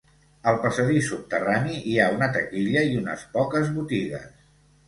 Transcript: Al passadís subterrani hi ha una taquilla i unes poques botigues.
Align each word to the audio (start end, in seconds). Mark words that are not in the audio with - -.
Al 0.51 0.55
passadís 0.63 1.09
subterrani 1.11 1.77
hi 1.91 1.95
ha 2.05 2.09
una 2.17 2.31
taquilla 2.39 2.83
i 2.93 2.99
unes 3.05 3.27
poques 3.37 3.73
botigues. 3.77 4.29